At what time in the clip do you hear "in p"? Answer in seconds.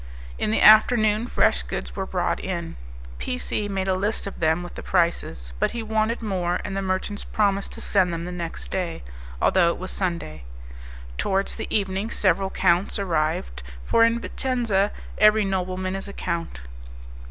2.39-3.37